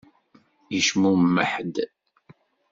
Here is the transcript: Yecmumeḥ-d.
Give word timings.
Yecmumeḥ-d. 0.73 1.75